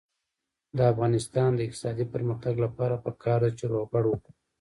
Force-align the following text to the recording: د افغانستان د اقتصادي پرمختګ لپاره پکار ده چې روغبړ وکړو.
د 0.77 0.79
افغانستان 0.91 1.49
د 1.55 1.59
اقتصادي 1.67 2.05
پرمختګ 2.13 2.55
لپاره 2.65 3.01
پکار 3.05 3.39
ده 3.45 3.49
چې 3.57 3.63
روغبړ 3.73 4.03
وکړو. 4.07 4.31